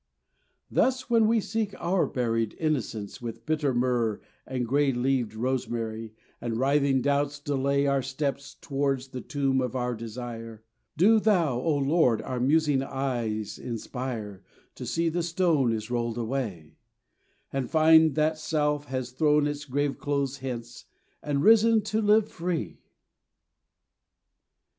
[0.71, 6.57] Thus when we seek our buried innocence With bitter myrrh and grey leaved rosemary, And
[6.57, 10.63] writhing doubts delay Our steps towards the tomb of our desire,
[10.97, 14.41] Do Thou, O Lord, our musing eyes inspire
[14.73, 16.77] To see the stone is rolled away,
[17.53, 20.85] And find that self has thrown its grave clothes hence
[21.21, 22.79] And risen to live free.